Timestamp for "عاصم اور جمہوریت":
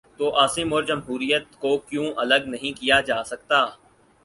0.37-1.55